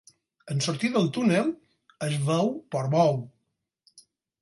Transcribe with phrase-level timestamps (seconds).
[0.55, 1.53] En sortir del túnel,
[2.09, 3.25] es veu Portbou.